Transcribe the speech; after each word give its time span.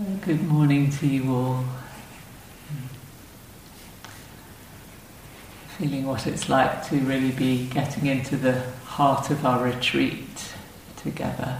Good 0.00 0.48
morning 0.48 0.90
to 0.92 1.06
you 1.06 1.30
all. 1.30 1.64
Feeling 5.76 6.06
what 6.06 6.26
it's 6.26 6.48
like 6.48 6.88
to 6.88 6.96
really 7.00 7.32
be 7.32 7.66
getting 7.66 8.06
into 8.06 8.38
the 8.38 8.62
heart 8.86 9.28
of 9.28 9.44
our 9.44 9.62
retreat 9.62 10.54
together. 10.96 11.58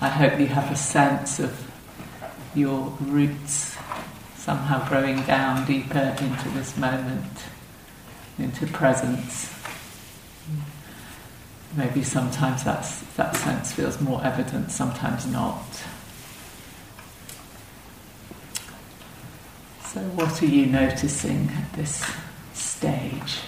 I 0.00 0.08
hope 0.08 0.40
you 0.40 0.46
have 0.46 0.72
a 0.72 0.76
sense 0.76 1.38
of 1.38 1.70
your 2.54 2.96
roots 2.98 3.76
somehow 4.38 4.88
growing 4.88 5.20
down 5.24 5.66
deeper 5.66 6.16
into 6.18 6.48
this 6.48 6.78
moment, 6.78 7.44
into 8.38 8.66
presence. 8.68 9.53
Maybe 11.76 12.04
sometimes 12.04 12.62
that's, 12.62 13.00
that 13.16 13.34
sense 13.34 13.72
feels 13.72 14.00
more 14.00 14.22
evident, 14.24 14.70
sometimes 14.70 15.26
not. 15.26 15.64
So, 19.86 20.00
what 20.14 20.40
are 20.40 20.46
you 20.46 20.66
noticing 20.66 21.50
at 21.50 21.72
this 21.72 22.04
stage? 22.52 23.40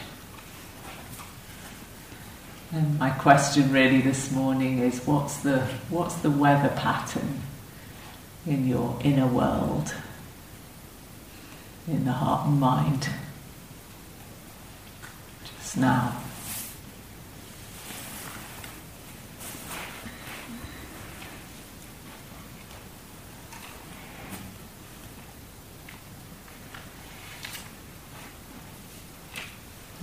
And 2.73 2.99
my 2.99 3.11
question 3.11 3.73
really 3.73 4.01
this 4.01 4.33
morning 4.33 4.81
is 4.81 5.07
what's 5.07 5.39
the, 5.39 5.61
what's 5.89 6.17
the 6.17 6.31
weather 6.31 6.75
pattern 6.77 7.43
in 8.45 8.67
your 8.67 8.99
inner 9.03 9.27
world, 9.27 9.95
in 11.87 12.05
the 12.05 12.13
heart 12.13 12.49
and 12.49 12.59
mind, 12.59 13.09
just 15.61 15.77
now? 15.77 16.26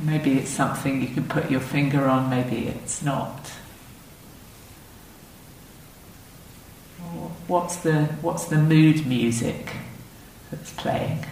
Maybe 0.03 0.37
it's 0.37 0.49
something 0.49 1.01
you 1.01 1.07
can 1.07 1.23
put 1.23 1.49
your 1.49 1.61
finger 1.61 2.09
on, 2.09 2.29
maybe 2.29 2.67
it's 2.67 3.01
not. 3.01 3.53
What's 7.47 7.77
the, 7.77 8.05
what's 8.21 8.45
the 8.45 8.57
mood 8.57 9.07
music 9.07 9.71
that's 10.51 10.73
playing? 10.73 11.25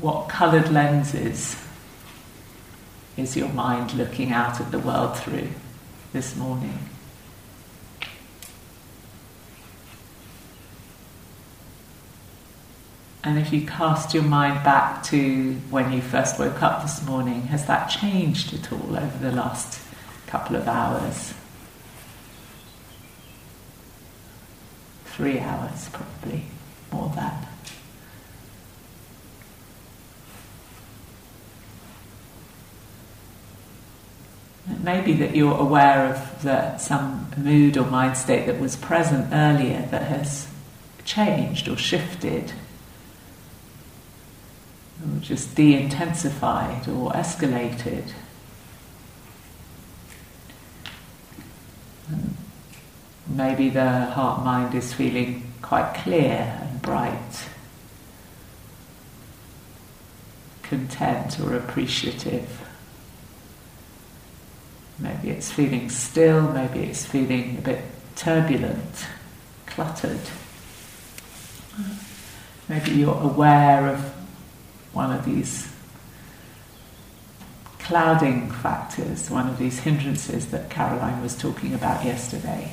What 0.00 0.30
coloured 0.30 0.70
lenses 0.70 1.62
is 3.18 3.36
your 3.36 3.48
mind 3.50 3.92
looking 3.92 4.32
out 4.32 4.58
at 4.58 4.70
the 4.70 4.78
world 4.78 5.18
through 5.18 5.48
this 6.14 6.34
morning? 6.34 6.78
And 13.22 13.38
if 13.38 13.52
you 13.52 13.66
cast 13.66 14.14
your 14.14 14.22
mind 14.22 14.64
back 14.64 15.02
to 15.04 15.52
when 15.68 15.92
you 15.92 16.00
first 16.00 16.38
woke 16.38 16.62
up 16.62 16.80
this 16.82 17.04
morning, 17.04 17.42
has 17.42 17.66
that 17.66 17.88
changed 17.88 18.54
at 18.54 18.72
all 18.72 18.96
over 18.96 19.18
the 19.18 19.30
last 19.30 19.78
couple 20.26 20.56
of 20.56 20.66
hours? 20.66 21.34
Three 25.04 25.38
hours, 25.38 25.90
probably, 25.90 26.44
more 26.90 27.12
than. 27.14 27.46
It 34.70 34.80
may 34.80 35.02
be 35.02 35.12
that 35.14 35.36
you're 35.36 35.58
aware 35.58 36.06
of 36.06 36.42
the, 36.42 36.78
some 36.78 37.30
mood 37.36 37.76
or 37.76 37.84
mind 37.84 38.16
state 38.16 38.46
that 38.46 38.58
was 38.58 38.76
present 38.76 39.28
earlier 39.30 39.86
that 39.90 40.04
has 40.04 40.48
changed 41.04 41.68
or 41.68 41.76
shifted 41.76 42.54
or 45.02 45.20
just 45.20 45.54
de 45.54 45.74
intensified 45.74 46.88
or 46.88 47.10
escalated. 47.12 48.12
Um, 52.08 52.36
maybe 53.26 53.68
the 53.68 54.06
heart 54.06 54.44
mind 54.44 54.74
is 54.74 54.92
feeling 54.92 55.52
quite 55.62 55.94
clear 55.94 56.58
and 56.60 56.82
bright, 56.82 57.48
content 60.62 61.40
or 61.40 61.54
appreciative. 61.54 62.66
Maybe 64.98 65.30
it's 65.30 65.50
feeling 65.50 65.88
still, 65.88 66.42
maybe 66.52 66.80
it's 66.80 67.06
feeling 67.06 67.56
a 67.58 67.62
bit 67.62 67.84
turbulent, 68.16 69.06
cluttered. 69.66 70.20
Maybe 72.68 72.90
you're 72.92 73.20
aware 73.20 73.88
of 73.88 74.19
one 74.92 75.12
of 75.12 75.24
these 75.24 75.70
clouding 77.78 78.50
factors, 78.50 79.30
one 79.30 79.48
of 79.48 79.58
these 79.58 79.80
hindrances 79.80 80.46
that 80.52 80.70
Caroline 80.70 81.20
was 81.22 81.36
talking 81.36 81.74
about 81.74 82.04
yesterday, 82.04 82.70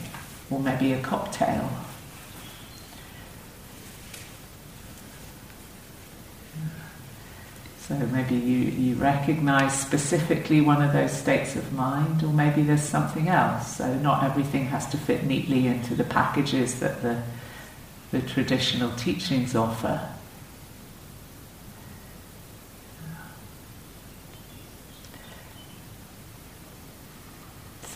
or 0.51 0.59
maybe 0.59 0.93
a 0.93 1.01
cocktail. 1.01 1.69
So 7.79 7.95
maybe 7.95 8.35
you, 8.35 8.57
you 8.57 8.95
recognize 8.95 9.79
specifically 9.79 10.59
one 10.59 10.81
of 10.81 10.91
those 10.91 11.13
states 11.13 11.55
of 11.55 11.71
mind, 11.71 12.21
or 12.21 12.33
maybe 12.33 12.61
there's 12.61 12.83
something 12.83 13.29
else. 13.29 13.77
So 13.77 13.93
not 13.95 14.25
everything 14.25 14.65
has 14.65 14.87
to 14.89 14.97
fit 14.97 15.23
neatly 15.23 15.67
into 15.67 15.95
the 15.95 16.03
packages 16.03 16.81
that 16.81 17.01
the, 17.01 17.23
the 18.11 18.21
traditional 18.21 18.91
teachings 18.97 19.55
offer. 19.55 20.09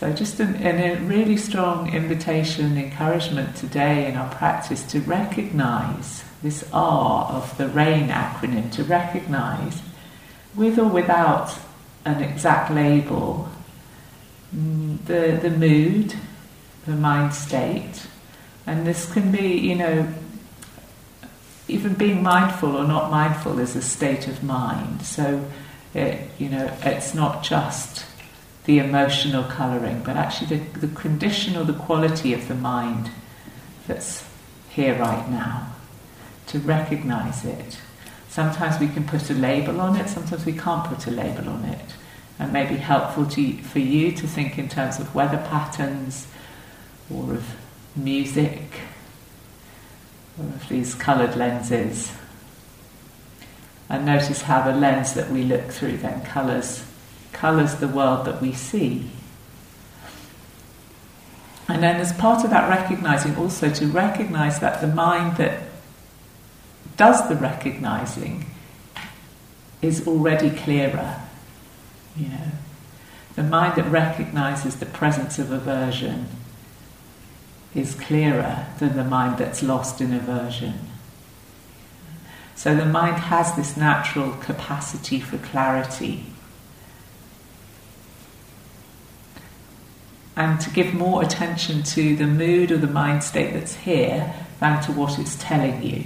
So, 0.02 0.12
just 0.12 0.40
an, 0.40 0.56
a 0.56 0.96
really 0.96 1.36
strong 1.36 1.94
invitation, 1.94 2.64
and 2.64 2.76
encouragement 2.76 3.54
today 3.54 4.08
in 4.08 4.16
our 4.16 4.28
practice 4.34 4.82
to 4.90 4.98
recognize 4.98 6.24
this 6.42 6.68
R 6.72 7.26
of 7.26 7.56
the 7.56 7.68
RAIN 7.68 8.08
acronym, 8.08 8.72
to 8.72 8.82
recognize 8.82 9.80
with 10.56 10.76
or 10.80 10.88
without 10.88 11.56
an 12.04 12.20
exact 12.20 12.72
label 12.72 13.48
mm, 14.52 14.98
the, 15.04 15.38
the 15.40 15.56
mood, 15.56 16.16
the 16.84 16.96
mind 16.96 17.32
state, 17.32 18.08
and 18.66 18.84
this 18.84 19.08
can 19.12 19.30
be, 19.30 19.56
you 19.56 19.76
know, 19.76 20.12
even 21.68 21.94
being 21.94 22.24
mindful 22.24 22.76
or 22.76 22.88
not 22.88 23.08
mindful 23.08 23.60
is 23.60 23.76
a 23.76 23.82
state 23.82 24.26
of 24.26 24.42
mind. 24.42 25.02
So, 25.02 25.48
it, 25.94 26.28
you 26.38 26.48
know, 26.48 26.76
it's 26.82 27.14
not 27.14 27.44
just 27.44 28.04
the 28.64 28.78
emotional 28.78 29.42
colouring, 29.44 30.02
but 30.04 30.16
actually 30.16 30.58
the, 30.58 30.78
the 30.78 30.94
condition 30.94 31.56
or 31.56 31.64
the 31.64 31.72
quality 31.72 32.32
of 32.32 32.46
the 32.48 32.54
mind 32.54 33.10
that's 33.86 34.24
here 34.68 34.96
right 34.98 35.28
now. 35.28 35.74
To 36.48 36.58
recognise 36.60 37.44
it. 37.44 37.80
Sometimes 38.28 38.78
we 38.78 38.88
can 38.88 39.04
put 39.04 39.30
a 39.30 39.34
label 39.34 39.80
on 39.80 39.96
it, 39.96 40.08
sometimes 40.08 40.46
we 40.46 40.52
can't 40.52 40.84
put 40.86 41.06
a 41.06 41.10
label 41.10 41.48
on 41.48 41.64
it. 41.64 41.94
And 42.38 42.52
may 42.52 42.66
be 42.66 42.76
helpful 42.76 43.26
to, 43.26 43.58
for 43.58 43.78
you 43.78 44.12
to 44.12 44.26
think 44.26 44.58
in 44.58 44.68
terms 44.68 44.98
of 44.98 45.14
weather 45.14 45.38
patterns 45.48 46.26
or 47.12 47.34
of 47.34 47.56
music 47.94 48.62
or 50.38 50.46
of 50.46 50.68
these 50.68 50.94
coloured 50.94 51.36
lenses. 51.36 52.12
And 53.88 54.06
notice 54.06 54.42
how 54.42 54.62
the 54.62 54.76
lens 54.76 55.14
that 55.14 55.30
we 55.30 55.42
look 55.42 55.70
through 55.70 55.98
then 55.98 56.24
colours 56.24 56.84
colours 57.32 57.76
the 57.76 57.88
world 57.88 58.26
that 58.26 58.40
we 58.40 58.52
see. 58.52 59.10
And 61.68 61.82
then, 61.82 61.96
as 61.96 62.12
part 62.12 62.44
of 62.44 62.50
that 62.50 62.68
recognizing, 62.68 63.36
also 63.36 63.70
to 63.70 63.86
recognize 63.86 64.60
that 64.60 64.80
the 64.80 64.86
mind 64.86 65.36
that 65.38 65.62
does 66.96 67.28
the 67.28 67.36
recognizing 67.36 68.46
is 69.80 70.06
already 70.06 70.50
clearer. 70.50 71.20
You 72.16 72.28
know, 72.28 72.48
the 73.36 73.42
mind 73.42 73.76
that 73.76 73.90
recognizes 73.90 74.76
the 74.76 74.86
presence 74.86 75.38
of 75.38 75.50
aversion 75.50 76.26
is 77.74 77.94
clearer 77.94 78.66
than 78.78 78.96
the 78.96 79.04
mind 79.04 79.38
that's 79.38 79.62
lost 79.62 80.00
in 80.00 80.12
aversion. 80.12 80.90
So 82.54 82.74
the 82.74 82.84
mind 82.84 83.16
has 83.16 83.56
this 83.56 83.76
natural 83.76 84.32
capacity 84.32 85.20
for 85.20 85.38
clarity 85.38 86.31
and 90.36 90.60
to 90.60 90.70
give 90.70 90.94
more 90.94 91.22
attention 91.22 91.82
to 91.82 92.16
the 92.16 92.26
mood 92.26 92.70
or 92.70 92.78
the 92.78 92.86
mind 92.86 93.22
state 93.22 93.52
that's 93.52 93.74
here 93.74 94.34
than 94.60 94.82
to 94.82 94.92
what 94.92 95.18
it's 95.18 95.36
telling 95.36 95.82
you. 95.82 96.04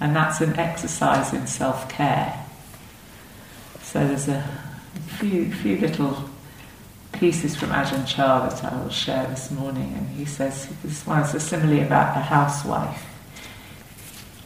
And 0.00 0.14
that's 0.14 0.40
an 0.40 0.58
exercise 0.58 1.32
in 1.32 1.46
self 1.46 1.88
care. 1.88 2.44
So 3.82 4.06
there's 4.06 4.28
a 4.28 4.44
few, 5.18 5.52
few 5.52 5.78
little 5.78 6.28
pieces 7.12 7.56
from 7.56 7.70
Ajahn 7.70 8.06
Chah 8.06 8.48
that 8.48 8.64
I 8.64 8.80
will 8.80 8.90
share 8.90 9.26
this 9.26 9.50
morning. 9.50 9.94
And 9.96 10.08
he 10.10 10.24
says, 10.24 10.68
this 10.82 11.06
one's 11.06 11.34
a 11.34 11.40
simile 11.40 11.84
about 11.84 12.16
a 12.16 12.20
housewife. 12.20 13.04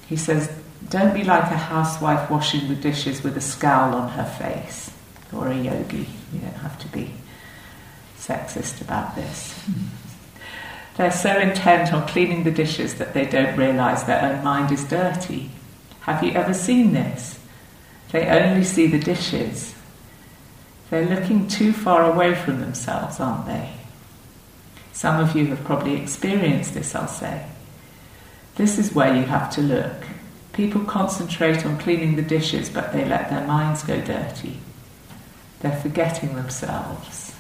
He 0.09 0.17
says, 0.17 0.51
don't 0.89 1.15
be 1.15 1.25
like 1.25 1.45
a 1.45 1.57
housewife 1.57 2.31
washing 2.31 2.69
the 2.69 2.75
dishes 2.75 3.23
with 3.23 3.37
a 3.37 3.41
scowl 3.41 3.95
on 3.95 4.11
her 4.11 4.25
face, 4.25 4.91
or 5.33 5.49
a 5.49 5.57
yogi. 5.57 6.07
You 6.33 6.41
don't 6.41 6.55
have 6.55 6.79
to 6.81 6.89
be 6.89 7.13
sexist 8.23 8.81
about 8.81 9.17
this. 9.17 9.59
They're 10.97 11.11
so 11.11 11.39
intent 11.39 11.93
on 11.93 12.07
cleaning 12.07 12.45
the 12.45 12.51
dishes 12.51 12.95
that 12.95 13.15
they 13.15 13.27
don't 13.27 13.57
realize 13.57 14.05
their 14.05 14.23
own 14.23 14.45
mind 14.45 14.71
is 14.71 14.85
dirty. 14.85 15.51
Have 16.03 16.23
you 16.23 16.33
ever 16.33 16.55
seen 16.55 16.93
this? 16.93 17.41
They 18.13 18.27
only 18.27 18.65
see 18.65 18.87
the 18.87 18.99
dishes. 18.99 19.75
They're 20.91 21.09
looking 21.09 21.49
too 21.49 21.73
far 21.73 22.05
away 22.13 22.35
from 22.35 22.61
themselves, 22.61 23.19
aren't 23.19 23.47
they? 23.47 23.73
Some 24.93 25.19
of 25.19 25.35
you 25.35 25.47
have 25.47 25.65
probably 25.65 25.97
experienced 26.01 26.75
this, 26.75 26.95
I'll 26.95 27.09
say. 27.09 27.47
This 28.57 28.79
is 28.79 28.95
where 28.95 29.17
you 29.17 29.23
have 29.23 29.51
to 29.55 29.63
look. 29.63 30.05
People 30.53 30.85
concentrate 30.85 31.65
on 31.65 31.79
cleaning 31.79 32.17
the 32.17 32.23
dishes, 32.23 32.69
but 32.69 32.93
they 32.93 33.07
let 33.07 33.31
their 33.31 33.47
minds 33.47 33.83
go 33.83 34.01
dirty. 34.03 34.59
They're 35.61 35.81
forgetting 35.81 36.35
themselves. 36.35 37.35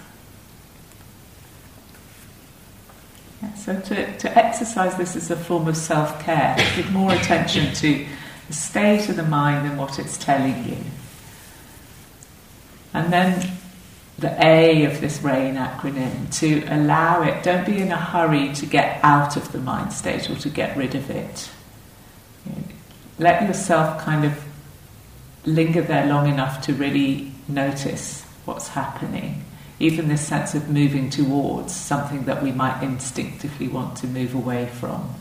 Yeah, 3.31 3.38
so, 3.56 3.81
to, 3.81 4.19
to 4.19 4.38
exercise 4.38 4.96
this 4.96 5.16
as 5.16 5.31
a 5.31 5.37
form 5.37 5.69
of 5.69 5.76
self 5.76 6.22
care, 6.22 6.56
give 6.76 6.90
more 6.93 7.12
attention 7.12 7.72
to 7.75 8.06
the 8.49 8.52
state 8.52 9.08
of 9.08 9.16
the 9.16 9.22
mind 9.22 9.66
and 9.66 9.78
what 9.78 9.99
it's 9.99 10.16
telling 10.16 10.69
you. 10.69 10.78
And 12.94 13.12
then 13.12 13.52
the 14.19 14.37
A 14.44 14.84
of 14.84 15.00
this 15.00 15.22
RAIN 15.22 15.56
acronym, 15.56 16.32
to 16.38 16.62
allow 16.69 17.22
it, 17.22 17.43
don't 17.43 17.66
be 17.66 17.78
in 17.78 17.90
a 17.90 17.96
hurry 17.96 18.52
to 18.54 18.66
get 18.66 19.00
out 19.02 19.37
of 19.37 19.50
the 19.52 19.58
mind 19.58 19.93
state 19.93 20.31
or 20.31 20.37
to 20.37 20.48
get 20.48 20.76
rid 20.76 20.94
of 20.94 21.10
it. 21.10 21.50
let 23.19 23.43
yourself 23.43 24.00
kind 24.02 24.25
of 24.25 24.44
linger 25.44 25.82
there 25.82 26.06
long 26.06 26.28
enough 26.28 26.60
to 26.62 26.75
really 26.75 27.32
notice 27.48 28.22
what's 28.44 28.69
happening. 28.69 29.44
Even 29.82 30.06
this 30.06 30.25
sense 30.25 30.55
of 30.55 30.70
moving 30.70 31.11
towards 31.11 31.75
something 31.75 32.25
that 32.26 32.40
we 32.40 32.52
might 32.52 32.82
instinctively 32.84 33.67
want 33.67 33.96
to 33.96 34.06
move 34.06 34.32
away 34.32 34.67
from. 34.67 35.12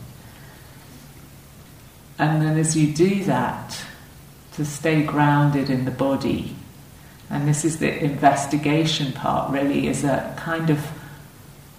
And 2.20 2.44
then 2.44 2.60
as 2.60 2.78
you 2.78 2.94
do 2.94 3.24
that, 3.24 3.84
to 4.54 4.64
stay 4.64 5.02
grounded 5.02 5.72
in 5.72 5.86
the 5.86 5.92
body, 5.92 6.56
and 7.28 7.48
this 7.48 7.66
is 7.66 7.80
the 7.80 8.04
investigation 8.04 9.14
part 9.14 9.52
really, 9.52 9.88
is 9.88 10.04
a 10.04 10.32
kind 10.38 10.70
of 10.70 10.80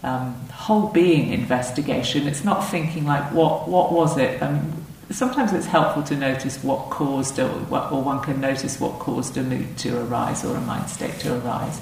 um, 0.02 0.34
whole 0.52 0.88
being 0.88 1.32
investigation. 1.32 2.26
It's 2.26 2.42
not 2.42 2.68
thinking 2.68 3.04
like, 3.04 3.30
what, 3.32 3.68
what 3.68 3.92
was 3.92 4.18
it? 4.18 4.42
Um, 4.42 4.84
sometimes 5.10 5.52
it's 5.52 5.66
helpful 5.66 6.02
to 6.04 6.16
notice 6.16 6.64
what 6.64 6.90
caused, 6.90 7.38
or, 7.38 7.48
or 7.70 8.02
one 8.02 8.20
can 8.22 8.40
notice 8.40 8.80
what 8.80 8.98
caused 8.98 9.36
a 9.36 9.42
mood 9.44 9.78
to 9.78 10.00
arise 10.00 10.44
or 10.44 10.56
a 10.56 10.60
mind 10.62 10.90
state 10.90 11.20
to 11.20 11.36
arise. 11.36 11.80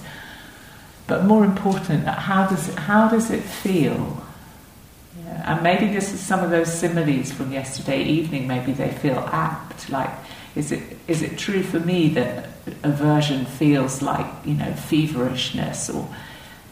But 1.10 1.24
more 1.24 1.44
important, 1.44 2.06
how 2.06 2.46
does 2.46 2.68
it, 2.68 2.78
how 2.78 3.08
does 3.08 3.32
it 3.32 3.42
feel? 3.42 4.22
Yeah. 5.24 5.54
And 5.54 5.60
maybe 5.64 5.92
this 5.92 6.12
is 6.12 6.20
some 6.20 6.38
of 6.38 6.50
those 6.50 6.72
similes 6.72 7.32
from 7.32 7.50
yesterday 7.50 8.04
evening. 8.04 8.46
Maybe 8.46 8.70
they 8.70 8.92
feel 8.92 9.18
apt. 9.18 9.90
Like, 9.90 10.10
is 10.54 10.70
it 10.70 10.84
is 11.08 11.22
it 11.22 11.36
true 11.36 11.64
for 11.64 11.80
me 11.80 12.10
that 12.10 12.50
aversion 12.84 13.44
feels 13.44 14.02
like 14.02 14.24
you 14.44 14.54
know 14.54 14.72
feverishness 14.72 15.90
or 15.90 16.08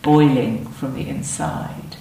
boiling 0.02 0.68
from 0.68 0.94
the 0.94 1.08
inside? 1.08 1.96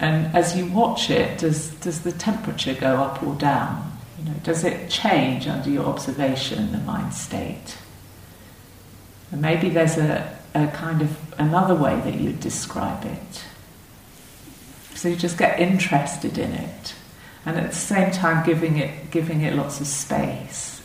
And 0.00 0.34
as 0.34 0.56
you 0.56 0.66
watch 0.66 1.10
it, 1.10 1.38
does, 1.38 1.70
does 1.76 2.00
the 2.00 2.10
temperature 2.10 2.74
go 2.74 2.96
up 2.96 3.22
or 3.22 3.36
down? 3.36 3.92
You 4.18 4.24
know, 4.24 4.36
does 4.42 4.64
it 4.64 4.90
change 4.90 5.46
under 5.46 5.70
your 5.70 5.84
observation, 5.84 6.72
the 6.72 6.78
mind 6.78 7.14
state? 7.14 7.76
And 9.30 9.40
maybe 9.40 9.68
there's 9.68 9.96
a, 9.96 10.39
a 10.54 10.66
kind 10.68 11.02
of 11.02 11.16
another 11.38 11.74
way 11.74 12.00
that 12.00 12.14
you'd 12.14 12.40
describe 12.40 13.04
it. 13.04 13.44
So 14.94 15.08
you 15.08 15.16
just 15.16 15.38
get 15.38 15.58
interested 15.58 16.36
in 16.36 16.52
it, 16.52 16.94
and 17.46 17.56
at 17.56 17.70
the 17.70 17.76
same 17.76 18.10
time 18.10 18.44
giving 18.44 18.76
it 18.76 19.10
giving 19.10 19.40
it 19.40 19.54
lots 19.54 19.80
of 19.80 19.86
space. 19.86 20.82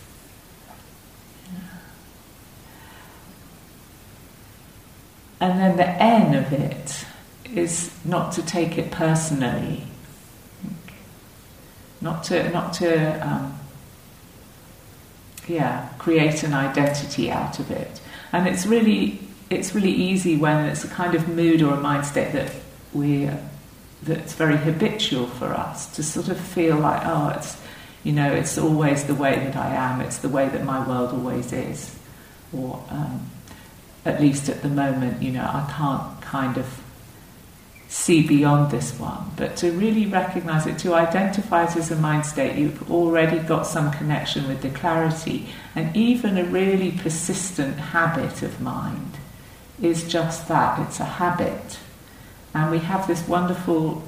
And 5.40 5.60
then 5.60 5.78
the 5.78 5.88
N 6.02 6.34
of 6.34 6.54
it 6.54 7.06
is 7.54 7.92
not 8.06 8.32
to 8.34 8.42
take 8.42 8.78
it 8.78 8.90
personally, 8.90 9.84
not 12.00 12.24
to 12.26 12.50
not 12.50 12.74
to 12.74 13.28
um, 13.28 13.60
yeah 15.48 15.90
create 15.98 16.44
an 16.44 16.54
identity 16.54 17.30
out 17.30 17.60
of 17.60 17.70
it. 17.70 18.00
And 18.32 18.48
it's 18.48 18.66
really 18.66 19.25
it's 19.50 19.76
really 19.76 19.92
easy 19.92 20.38
when 20.38 20.66
it's 20.66 20.84
a 20.84 20.88
kind 20.88 21.16
of 21.16 21.28
mood 21.28 21.62
or 21.62 21.74
a 21.74 21.80
mind 21.80 22.06
state 22.06 22.34
that 22.34 22.52
we 22.94 23.30
that's 24.04 24.34
very 24.34 24.58
habitual 24.58 25.28
for 25.28 25.48
us 25.48 25.94
to 25.96 26.04
sort 26.04 26.28
of 26.30 26.40
feel 26.40 26.78
like 26.78 27.02
oh 27.06 27.30
it's 27.30 27.60
you 28.04 28.12
know 28.12 28.32
it's 28.32 28.58
always 28.58 29.06
the 29.06 29.16
way 29.16 29.36
that 29.36 29.56
I 29.56 29.70
am 29.76 30.02
it's 30.02 30.18
the 30.18 30.30
way 30.30 30.48
that 30.50 30.64
my 30.64 30.88
world 30.88 31.12
always 31.12 31.52
is 31.54 31.98
or 32.54 32.84
um, 32.90 33.30
at 34.04 34.22
least 34.22 34.50
at 34.50 34.62
the 34.62 34.70
moment 34.70 35.22
you 35.22 35.32
know 35.32 35.44
I 35.44 35.72
can't 35.76 36.22
kind 36.22 36.58
of 36.58 36.82
see 37.88 38.28
beyond 38.28 38.72
this 38.72 39.00
one, 39.00 39.32
but 39.38 39.56
to 39.56 39.72
really 39.72 40.06
recognize 40.06 40.66
it, 40.68 40.78
to 40.80 40.94
identify 40.94 41.64
it 41.64 41.78
as 41.78 41.92
a 41.92 41.96
mind 41.96 42.26
state, 42.26 42.58
you've 42.58 42.92
already 42.92 43.40
got 43.40 43.66
some 43.66 43.90
connection 43.92 44.48
with 44.48 44.62
the 44.62 44.70
clarity. 44.70 45.48
And 45.76 45.96
even 45.96 46.38
a 46.38 46.44
really 46.44 46.92
persistent 46.92 47.78
habit 47.78 48.42
of 48.42 48.60
mind 48.60 49.14
is 49.82 50.08
just 50.08 50.48
that 50.48 50.80
it's 50.88 51.00
a 51.00 51.06
habit. 51.06 51.80
And 52.54 52.72
we 52.72 52.80
have 52.80 53.08
this 53.08 53.28
wonderful 53.28 54.04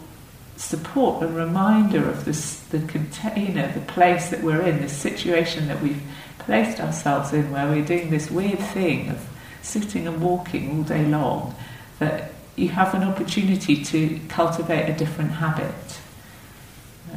support 0.55 1.21
and 1.21 1.35
reminder 1.35 2.09
of 2.09 2.25
this, 2.25 2.59
the 2.69 2.79
container, 2.79 3.71
the 3.73 3.81
place 3.81 4.29
that 4.29 4.41
we're 4.41 4.61
in, 4.61 4.81
the 4.81 4.89
situation 4.89 5.67
that 5.67 5.81
we've 5.81 6.01
placed 6.39 6.79
ourselves 6.79 7.33
in, 7.33 7.51
where 7.51 7.67
we're 7.67 7.85
doing 7.85 8.09
this 8.09 8.31
weird 8.31 8.59
thing 8.59 9.09
of 9.09 9.27
sitting 9.61 10.07
and 10.07 10.21
walking 10.21 10.77
all 10.77 10.83
day 10.83 11.05
long, 11.05 11.53
that 11.99 12.31
you 12.55 12.69
have 12.69 12.95
an 12.95 13.03
opportunity 13.03 13.83
to 13.83 14.19
cultivate 14.29 14.89
a 14.89 14.97
different 14.97 15.31
habit. 15.31 15.99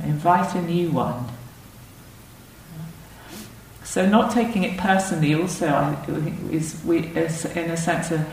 Invite 0.04 0.54
a 0.54 0.62
new 0.62 0.90
one. 0.90 1.26
So, 3.85 4.07
not 4.07 4.33
taking 4.33 4.62
it 4.62 4.78
personally 4.78 5.35
also 5.35 5.66
I 5.66 5.95
think 6.07 6.52
is, 6.52 6.80
we, 6.85 6.99
is 6.99 7.45
in 7.45 7.71
a 7.71 7.76
sense 7.76 8.12
a, 8.12 8.25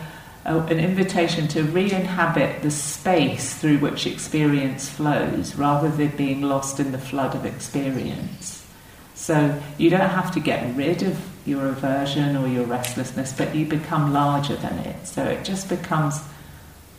an 0.47 0.79
invitation 0.79 1.47
to 1.49 1.63
re-inhabit 1.63 2.61
the 2.61 2.71
space 2.71 3.53
through 3.53 3.79
which 3.79 4.07
experience 4.07 4.89
flows, 4.89 5.55
rather 5.55 5.89
than 5.89 6.15
being 6.15 6.41
lost 6.41 6.79
in 6.79 6.93
the 6.93 6.97
flood 6.97 7.35
of 7.35 7.45
experience. 7.45 8.65
So 9.13 9.61
you 9.77 9.89
don't 9.89 10.09
have 10.09 10.31
to 10.35 10.39
get 10.39 10.73
rid 10.75 11.03
of 11.03 11.19
your 11.45 11.67
aversion 11.67 12.37
or 12.37 12.47
your 12.47 12.65
restlessness, 12.65 13.33
but 13.33 13.53
you 13.53 13.65
become 13.65 14.13
larger 14.13 14.55
than 14.55 14.79
it. 14.79 15.05
So 15.05 15.23
it 15.25 15.43
just 15.43 15.67
becomes 15.67 16.21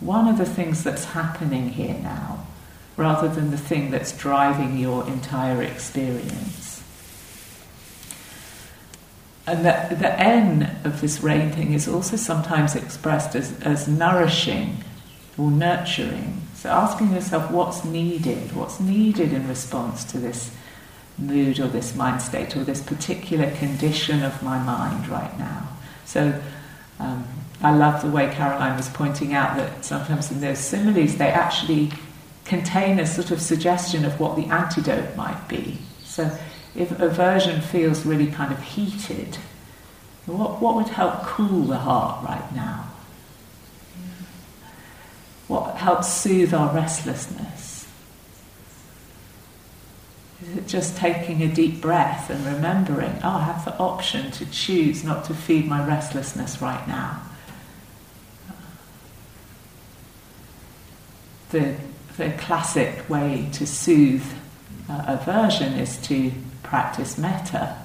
one 0.01 0.29
of 0.29 0.37
the 0.37 0.45
things 0.45 0.85
that's 0.85 1.05
happening 1.05 1.71
here 1.71 1.97
now, 2.03 2.47
rather 2.97 3.29
than 3.29 3.51
the 3.51 3.57
thing 3.57 3.91
that's 3.91 4.17
driving 4.17 4.77
your 4.77 5.07
entire 5.07 5.63
experience. 5.63 6.68
And 9.49 9.65
the, 9.65 9.97
the 9.97 10.21
N 10.21 10.79
of 10.85 11.01
this 11.01 11.23
rain 11.23 11.51
thing 11.51 11.73
is 11.73 11.89
also 11.89 12.17
sometimes 12.17 12.75
expressed 12.75 13.35
as, 13.35 13.59
as 13.63 13.89
nourishing 13.89 14.85
or 15.39 15.51
nurturing. 15.51 16.43
So 16.55 16.69
asking 16.69 17.13
yourself 17.13 17.51
what's 17.51 17.83
needed, 17.83 18.55
what's 18.55 18.79
needed 18.79 19.33
in 19.33 19.49
response 19.49 20.05
to 20.13 20.19
this 20.19 20.55
mood 21.17 21.61
or 21.61 21.67
this 21.67 21.95
mind 21.95 22.21
state 22.21 22.57
or 22.59 22.65
this 22.65 22.83
particular 22.83 23.51
condition 23.53 24.23
of 24.23 24.43
my 24.43 24.59
mind 24.59 25.09
right 25.09 25.39
now. 25.39 25.67
So 26.05 26.39
um, 26.99 27.27
I 27.63 27.75
love 27.75 28.03
the 28.03 28.11
way 28.11 28.31
Caroline 28.31 28.77
was 28.77 28.91
pointing 28.91 29.33
out 29.33 29.57
that 29.57 29.83
sometimes 29.83 30.31
in 30.31 30.43
those 30.43 30.59
similes 30.59 31.17
they 31.17 31.29
actually 31.29 31.91
contain 32.45 33.01
a 33.01 33.07
sort 33.07 33.31
of 33.31 33.41
suggestion 33.41 34.05
of 34.05 34.21
what 34.21 34.37
the 34.37 34.45
antidote 34.45 35.17
might 35.17 35.49
be. 35.49 35.79
So 36.05 36.31
if 36.75 36.91
aversion 37.01 37.61
feels 37.61 38.05
really 38.07 38.27
kind 38.27 38.53
of 38.53 38.63
heated, 38.63 39.37
what, 40.27 40.61
what 40.61 40.77
would 40.77 40.89
help 40.89 41.23
cool 41.23 41.63
the 41.63 41.79
heart 41.79 42.25
right 42.27 42.55
now? 42.55 42.91
What 45.47 45.77
helps 45.77 46.13
soothe 46.13 46.53
our 46.53 46.75
restlessness? 46.75 47.89
Is 50.43 50.57
it 50.57 50.69
just 50.69 50.97
taking 50.97 51.43
a 51.43 51.49
deep 51.49 51.81
breath 51.81 52.31
and 52.31 52.45
remembering, 52.45 53.19
oh, 53.25 53.29
I 53.29 53.43
have 53.45 53.65
the 53.65 53.77
option 53.79 54.31
to 54.33 54.47
choose 54.47 55.03
not 55.03 55.25
to 55.25 55.35
feed 55.35 55.67
my 55.67 55.85
restlessness 55.85 56.63
right 56.63 56.87
now. 56.87 57.23
The, 61.51 61.77
the 62.19 62.31
classic 62.39 63.09
way 63.09 63.49
to 63.55 63.67
soothe 63.67 64.25
uh, 64.89 65.05
aversion 65.07 65.73
is 65.73 65.97
to 66.03 66.31
practice 66.69 67.17
metta. 67.17 67.77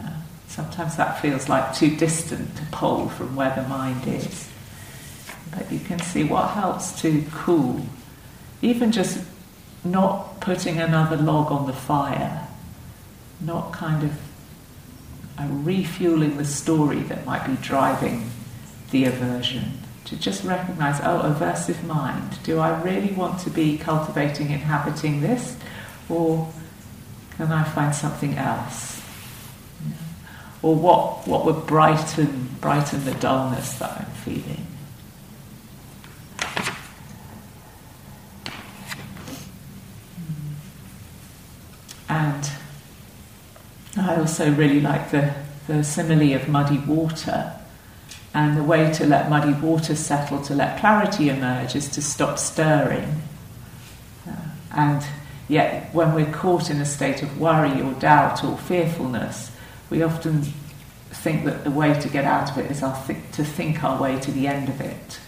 Uh, 0.00 0.10
sometimes 0.48 0.96
that 0.96 1.20
feels 1.20 1.48
like 1.48 1.74
too 1.74 1.96
distant 1.96 2.56
to 2.56 2.62
pull 2.70 3.08
from 3.08 3.34
where 3.34 3.54
the 3.54 3.62
mind 3.68 4.06
is. 4.06 4.48
But 5.50 5.70
you 5.70 5.80
can 5.80 5.98
see 5.98 6.24
what 6.24 6.50
helps 6.50 7.00
to 7.02 7.24
cool, 7.32 7.84
even 8.62 8.92
just 8.92 9.24
not 9.84 10.40
putting 10.40 10.78
another 10.78 11.16
log 11.16 11.52
on 11.52 11.66
the 11.66 11.72
fire, 11.72 12.46
not 13.40 13.72
kind 13.72 14.02
of 14.04 14.12
uh, 15.38 15.46
refueling 15.50 16.36
the 16.36 16.44
story 16.44 17.00
that 17.00 17.26
might 17.26 17.46
be 17.46 17.56
driving 17.62 18.30
the 18.90 19.04
aversion. 19.04 19.80
To 20.06 20.16
just 20.16 20.44
recognize, 20.44 21.00
oh, 21.00 21.22
aversive 21.22 21.82
mind, 21.84 22.38
do 22.44 22.58
I 22.58 22.80
really 22.82 23.12
want 23.14 23.40
to 23.40 23.50
be 23.50 23.78
cultivating, 23.78 24.50
inhabiting 24.50 25.22
this, 25.22 25.56
or 26.08 26.52
can 27.36 27.50
I 27.50 27.64
find 27.64 27.94
something 27.94 28.36
else? 28.36 29.02
Or 30.62 30.74
what, 30.74 31.26
what 31.26 31.44
would 31.44 31.66
brighten, 31.66 32.56
brighten 32.60 33.04
the 33.04 33.14
dullness 33.14 33.74
that 33.78 34.00
I'm 34.00 34.06
feeling? 34.06 34.66
And 42.08 42.50
I 43.96 44.16
also 44.16 44.50
really 44.52 44.80
like 44.80 45.10
the, 45.10 45.34
the 45.66 45.82
simile 45.82 46.34
of 46.34 46.48
muddy 46.48 46.78
water. 46.78 47.52
And 48.32 48.56
the 48.56 48.64
way 48.64 48.92
to 48.94 49.06
let 49.06 49.28
muddy 49.28 49.52
water 49.52 49.94
settle, 49.94 50.40
to 50.42 50.54
let 50.54 50.80
clarity 50.80 51.28
emerge, 51.28 51.76
is 51.76 51.88
to 51.90 52.02
stop 52.02 52.38
stirring. 52.38 53.22
Uh, 54.28 54.32
and 54.72 55.04
yet, 55.48 55.94
when 55.94 56.14
we're 56.14 56.32
caught 56.32 56.70
in 56.70 56.80
a 56.80 56.86
state 56.86 57.22
of 57.22 57.38
worry 57.38 57.80
or 57.80 57.92
doubt 57.94 58.44
or 58.44 58.56
fearfulness, 58.56 59.50
we 59.90 60.02
often 60.02 60.42
think 61.10 61.44
that 61.44 61.64
the 61.64 61.70
way 61.70 61.98
to 62.00 62.08
get 62.08 62.24
out 62.24 62.50
of 62.50 62.58
it 62.58 62.70
is 62.70 62.80
th- 63.06 63.18
to 63.32 63.44
think 63.44 63.82
our 63.84 64.00
way 64.00 64.18
to 64.20 64.32
the 64.32 64.46
end 64.46 64.68
of 64.68 64.80
it. 64.80 65.20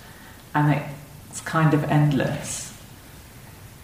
And 0.55 0.83
it's 1.31 1.41
kind 1.41 1.75
of 1.75 1.85
endless. 1.85 2.67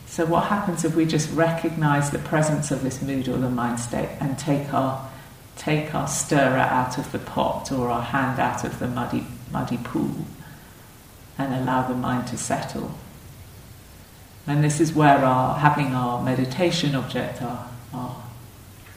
So, 0.07 0.27
what 0.27 0.45
happens 0.45 0.85
if 0.85 0.95
we 0.95 1.07
just 1.07 1.33
recognize 1.33 2.11
the 2.11 2.19
presence 2.19 2.71
of 2.71 2.83
this 2.83 3.01
mood 3.01 3.29
or 3.29 3.39
the 3.39 3.49
mind 3.49 3.81
state 3.81 4.11
and 4.21 4.39
take 4.39 4.75
our, 4.75 5.11
take 5.57 5.95
our 5.95 6.07
stirrer 6.07 6.59
out 6.59 6.99
of 6.99 7.13
the 7.13 7.19
pot 7.19 7.73
or 7.73 7.91
our 7.91 8.03
hand 8.03 8.39
out 8.39 8.65
of 8.65 8.79
the 8.79 8.89
muddy, 8.89 9.27
muddy 9.51 9.79
pool 9.79 10.27
and 11.39 11.55
allow 11.55 11.87
the 11.89 11.95
mind 11.95 12.27
to 12.29 12.37
settle? 12.37 12.91
And 14.47 14.63
this 14.63 14.81
is 14.81 14.93
where 14.93 15.19
our 15.19 15.59
having 15.59 15.95
our 15.95 16.23
meditation 16.23 16.95
object, 16.95 17.43
our, 17.43 17.69
our 17.95 18.23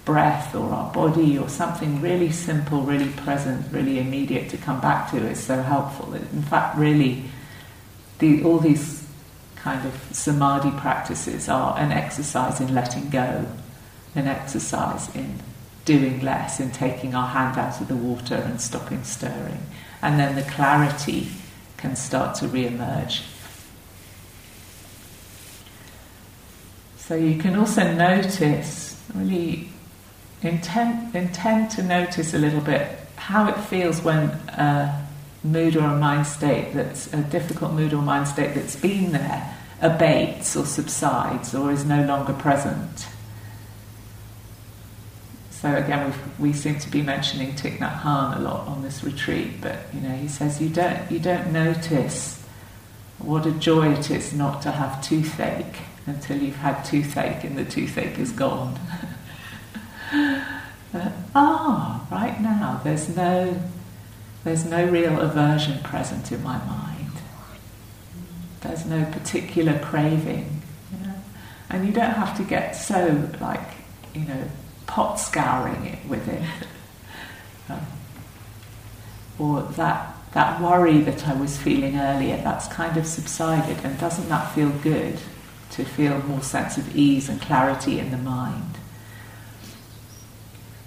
breath 0.05 0.55
or 0.55 0.69
our 0.71 0.91
body 0.93 1.37
or 1.37 1.49
something 1.49 2.01
really 2.01 2.31
simple, 2.31 2.81
really 2.81 3.09
present, 3.11 3.71
really 3.71 3.99
immediate 3.99 4.49
to 4.49 4.57
come 4.57 4.79
back 4.79 5.11
to 5.11 5.17
is 5.17 5.43
so 5.43 5.61
helpful. 5.61 6.13
In 6.13 6.43
fact, 6.43 6.77
really, 6.77 7.25
the, 8.19 8.43
all 8.43 8.59
these 8.59 9.07
kind 9.55 9.85
of 9.85 9.93
samadhi 10.11 10.71
practices 10.79 11.49
are 11.49 11.77
an 11.77 11.91
exercise 11.91 12.61
in 12.61 12.73
letting 12.73 13.09
go, 13.09 13.45
an 14.13 14.27
exercise 14.27 15.13
in 15.15 15.39
doing 15.85 16.21
less, 16.21 16.59
in 16.59 16.71
taking 16.71 17.13
our 17.13 17.27
hand 17.27 17.57
out 17.57 17.79
of 17.81 17.87
the 17.87 17.95
water 17.95 18.35
and 18.35 18.61
stopping 18.61 19.03
stirring. 19.03 19.63
And 20.01 20.19
then 20.19 20.35
the 20.35 20.43
clarity 20.43 21.29
can 21.77 21.95
start 21.95 22.35
to 22.37 22.47
re 22.47 22.65
emerge. 22.65 23.23
So 27.07 27.13
you 27.13 27.37
can 27.37 27.55
also 27.55 27.93
notice, 27.93 28.99
really 29.13 29.69
intend, 30.41 31.15
intend 31.15 31.69
to 31.71 31.83
notice 31.83 32.33
a 32.33 32.39
little 32.39 32.61
bit 32.61 32.97
how 33.15 33.47
it 33.47 33.57
feels 33.65 34.01
when 34.01 34.29
a 34.49 35.07
mood 35.43 35.75
or 35.75 35.85
a 35.85 35.95
mind 35.99 36.25
state 36.25 36.73
that's 36.73 37.13
a 37.13 37.21
difficult 37.21 37.73
mood 37.73 37.93
or 37.93 38.01
mind 38.01 38.27
state 38.27 38.55
that's 38.55 38.75
been 38.75 39.11
there 39.11 39.55
abates 39.83 40.59
or 40.59 40.65
subsides 40.65 41.53
or 41.53 41.71
is 41.71 41.85
no 41.85 42.03
longer 42.05 42.33
present. 42.33 43.07
So 45.51 45.75
again, 45.75 46.11
we 46.39 46.53
seem 46.53 46.79
to 46.79 46.89
be 46.89 47.03
mentioning 47.03 47.53
Thich 47.53 47.77
Nhat 47.77 48.01
Hanh 48.01 48.37
a 48.37 48.39
lot 48.39 48.67
on 48.67 48.81
this 48.81 49.03
retreat, 49.03 49.61
but 49.61 49.77
you 49.93 50.01
know, 50.01 50.15
he 50.15 50.27
says 50.27 50.59
you 50.59 50.69
don't 50.69 51.11
you 51.11 51.19
don't 51.19 51.53
notice 51.53 52.43
what 53.19 53.45
a 53.45 53.51
joy 53.51 53.93
it 53.93 54.09
is 54.09 54.33
not 54.33 54.63
to 54.63 54.71
have 54.71 55.03
toothache 55.03 55.84
until 56.05 56.37
you've 56.37 56.57
had 56.57 56.83
toothache 56.83 57.43
and 57.43 57.57
the 57.57 57.65
toothache 57.65 58.19
is 58.19 58.31
gone. 58.31 58.79
ah, 61.35 62.07
right 62.11 62.39
now 62.41 62.79
there's 62.83 63.15
no 63.15 63.59
there's 64.45 64.63
no 64.63 64.85
real 64.85 65.19
aversion 65.19 65.79
present 65.79 66.31
in 66.31 66.43
my 66.43 66.59
mind. 66.59 67.11
There's 68.61 68.85
no 68.85 69.03
particular 69.05 69.79
craving. 69.79 70.61
You 70.91 71.07
know? 71.07 71.15
And 71.71 71.87
you 71.87 71.91
don't 71.91 72.13
have 72.13 72.37
to 72.37 72.43
get 72.43 72.73
so, 72.73 73.27
like, 73.41 73.67
you 74.13 74.21
know, 74.21 74.43
pot 74.85 75.19
scouring 75.19 75.87
it 75.87 76.05
with 76.07 76.27
it. 76.27 76.43
um, 77.69 77.87
or 79.39 79.63
that, 79.63 80.15
that 80.33 80.61
worry 80.61 80.99
that 80.99 81.27
I 81.27 81.33
was 81.33 81.57
feeling 81.57 81.97
earlier, 81.97 82.37
that's 82.37 82.67
kind 82.67 82.97
of 82.97 83.07
subsided. 83.07 83.83
And 83.83 83.99
doesn't 83.99 84.29
that 84.29 84.53
feel 84.53 84.69
good? 84.69 85.19
To 85.71 85.83
feel 85.83 86.19
more 86.19 86.41
sense 86.41 86.77
of 86.77 86.95
ease 86.95 87.27
and 87.27 87.41
clarity 87.41 87.99
in 87.99 88.11
the 88.11 88.17
mind. 88.17 88.77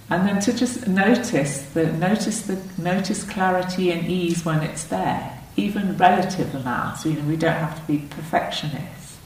And 0.09 0.27
then 0.27 0.39
to 0.41 0.53
just 0.53 0.87
notice 0.87 1.61
the 1.61 1.91
notice 1.93 2.41
the 2.41 2.59
notice 2.77 3.23
clarity 3.23 3.91
and 3.91 4.07
ease 4.07 4.43
when 4.43 4.63
it's 4.63 4.83
there 4.85 5.39
even 5.59 5.97
relative 5.97 6.55
amounts. 6.55 7.05
You 7.05 7.13
know, 7.13 7.27
we 7.27 7.35
don't 7.35 7.53
have 7.53 7.79
to 7.79 7.87
be 7.91 7.99
perfectionists. 8.09 9.17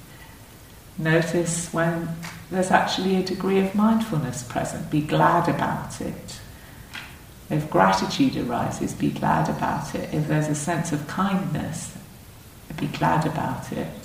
Notice 0.97 1.73
when 1.73 2.09
there's 2.51 2.71
actually 2.71 3.15
a 3.15 3.23
degree 3.23 3.59
of 3.59 3.73
mindfulness 3.73 4.43
present. 4.43 4.89
Be 4.91 5.01
glad 5.01 5.49
about 5.49 6.01
it. 6.01 6.39
If 7.49 7.69
gratitude 7.69 8.37
arises, 8.37 8.93
be 8.93 9.11
glad 9.11 9.49
about 9.49 9.95
it. 9.95 10.13
If 10.13 10.27
there's 10.27 10.47
a 10.47 10.55
sense 10.55 10.91
of 10.91 11.07
kindness, 11.07 11.95
be 12.77 12.87
glad 12.87 13.25
about 13.25 13.71
it. 13.71 14.02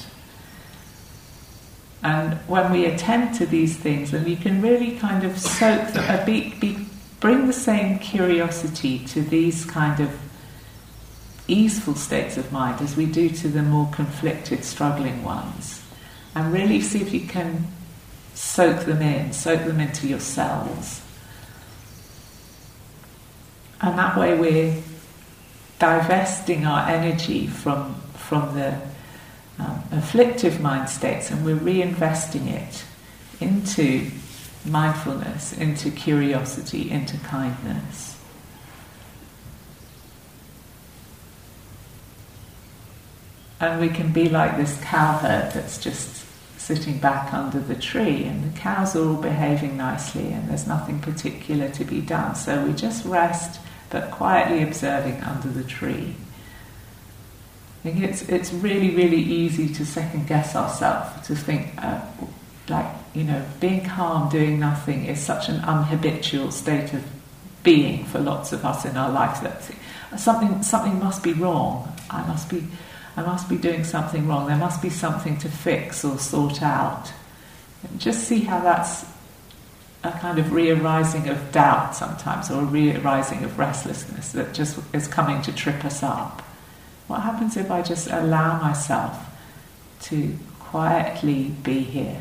And 2.03 2.35
when 2.47 2.71
we 2.71 2.85
attend 2.85 3.35
to 3.37 3.47
these 3.47 3.77
things, 3.77 4.13
then 4.13 4.25
we 4.25 4.37
can 4.37 4.63
really 4.63 4.97
kind 4.99 5.25
of 5.25 5.39
soak 5.39 5.93
them, 5.93 6.05
uh, 6.09 6.25
be, 6.25 6.55
be, 6.61 6.87
bring 7.21 7.47
the 7.47 7.53
same 7.53 7.99
curiosity 7.99 9.01
to 9.07 9.21
these 9.23 9.65
kind 9.65 10.01
of 10.01 10.17
easeful 11.49 11.95
states 11.95 12.37
of 12.37 12.53
mind 12.53 12.81
as 12.81 12.97
we 12.97 13.07
do 13.07 13.29
to 13.31 13.49
the 13.49 13.63
more 13.63 13.89
conflicted, 13.93 14.65
struggling 14.65 15.25
ones. 15.25 15.83
And 16.35 16.53
really 16.53 16.81
see 16.81 17.01
if 17.01 17.13
you 17.13 17.27
can 17.27 17.67
soak 18.35 18.85
them 18.85 19.03
in, 19.03 19.33
soak 19.33 19.65
them 19.65 19.81
into 19.81 20.07
your 20.07 20.21
cells. 20.21 21.03
And 23.81 23.99
that 23.99 24.17
way 24.17 24.39
we're 24.39 24.83
divesting 25.79 26.65
our 26.67 26.89
energy 26.89 27.47
from, 27.47 27.95
from 28.15 28.55
the 28.55 28.79
um, 29.59 29.83
afflictive 29.93 30.61
mind 30.61 30.89
states 30.89 31.31
and 31.31 31.45
we're 31.45 31.57
reinvesting 31.57 32.49
it 32.49 32.85
into 33.41 34.11
mindfulness, 34.65 35.53
into 35.53 35.91
curiosity, 35.91 36.91
into 36.91 37.17
kindness. 37.19 38.17
And 43.61 43.81
we 43.81 43.89
can 43.89 44.13
be 44.13 44.29
like 44.29 44.57
this 44.57 44.81
cowherd 44.85 45.53
that's 45.53 45.79
just 45.79 46.25
sitting 46.59 46.99
back 46.99 47.33
under 47.33 47.59
the 47.59 47.75
tree, 47.75 48.25
and 48.25 48.45
the 48.45 48.59
cows 48.59 48.95
are 48.95 49.09
all 49.09 49.17
behaving 49.17 49.77
nicely, 49.77 50.29
and 50.33 50.49
there's 50.49 50.67
nothing 50.67 51.01
particular 51.01 51.69
to 51.71 51.85
be 51.85 52.01
done. 52.01 52.35
So 52.35 52.65
we 52.65 52.73
just 52.73 53.05
rest, 53.05 53.59
but 53.91 54.11
quietly 54.11 54.63
observing 54.63 55.21
under 55.23 55.49
the 55.49 55.65
tree. 55.65 56.15
I 57.79 57.91
think 57.91 58.03
it's, 58.03 58.23
it's 58.29 58.53
really, 58.53 58.95
really 58.95 59.21
easy 59.23 59.73
to 59.75 59.87
second 59.87 60.27
guess 60.27 60.57
ourselves, 60.57 61.27
to 61.29 61.37
think, 61.37 61.73
uh, 61.79 62.01
like, 62.69 62.87
you 63.15 63.25
know, 63.25 63.45
being 63.61 63.85
calm, 63.85 64.29
doing 64.29 64.59
nothing 64.59 65.07
is 65.07 65.21
such 65.21 65.49
an 65.49 65.61
unhabitual 65.61 66.53
state 66.53 66.93
of 66.93 67.05
being 67.63 68.05
for 68.05 68.19
lots 68.19 68.53
of 68.53 68.65
us 68.65 68.85
in 68.85 68.97
our 68.97 69.11
lives 69.11 69.41
that 69.41 69.63
something, 70.19 70.63
something 70.63 70.99
must 70.99 71.23
be 71.23 71.33
wrong. 71.33 71.93
I 72.11 72.27
must 72.27 72.49
be 72.49 72.65
I 73.19 73.23
must 73.23 73.49
be 73.49 73.57
doing 73.57 73.83
something 73.83 74.29
wrong. 74.29 74.47
There 74.47 74.57
must 74.57 74.81
be 74.81 74.91
something 74.91 75.39
to 75.39 75.49
fix 75.49 76.05
or 76.05 76.19
sort 76.19 76.63
out. 76.63 77.13
And 77.83 78.01
just 78.01 78.29
see 78.29 78.43
how 78.43 78.61
that's 78.61 79.05
a 80.05 80.13
kind 80.13 80.39
of 80.39 80.53
re-arising 80.53 81.29
of 81.29 81.51
doubt 81.51 81.97
sometimes, 81.97 82.49
or 82.49 82.63
a 82.63 82.65
re-arising 82.65 83.43
of 83.43 83.59
restlessness 83.59 84.31
that 84.33 84.55
just 84.55 84.79
is 84.93 85.09
coming 85.09 85.43
to 85.43 85.53
trip 85.53 85.85
us 85.85 86.05
up. 86.05 86.43
What 87.09 87.23
happens 87.23 87.57
if 87.57 87.71
I 87.71 87.83
just 87.83 88.07
allow 88.09 88.61
myself 88.61 89.19
to 90.03 90.39
quietly 90.61 91.55
be 91.63 91.81
here? 91.81 92.21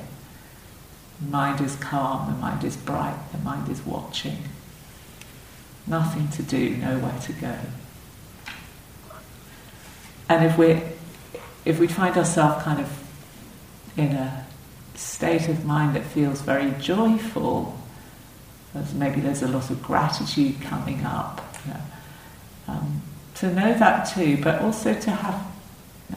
Mind 1.29 1.61
is 1.61 1.75
calm, 1.75 2.31
the 2.31 2.37
mind 2.39 2.63
is 2.63 2.77
bright, 2.77 3.17
the 3.31 3.37
mind 3.39 3.69
is 3.69 3.85
watching. 3.85 4.37
Nothing 5.85 6.29
to 6.29 6.43
do, 6.43 6.77
nowhere 6.77 7.19
to 7.21 7.33
go. 7.33 7.57
And 10.29 10.45
if 10.45 10.57
we 10.57 10.81
if 11.65 11.79
we 11.79 11.87
find 11.87 12.15
ourselves 12.17 12.63
kind 12.63 12.79
of 12.79 13.03
in 13.97 14.13
a 14.13 14.45
state 14.95 15.49
of 15.49 15.65
mind 15.65 15.95
that 15.97 16.03
feels 16.03 16.41
very 16.41 16.71
joyful, 16.79 17.77
maybe 18.93 19.19
there's 19.19 19.41
a 19.41 19.47
lot 19.47 19.69
of 19.69 19.83
gratitude 19.83 20.61
coming 20.61 21.03
up. 21.03 21.41
You 21.65 21.73
know, 21.73 21.79
um, 22.69 23.01
to 23.39 23.53
know 23.53 23.73
that 23.77 24.03
too, 24.03 24.37
but 24.41 24.61
also 24.61 24.93
to 24.93 25.11
have 25.11 25.47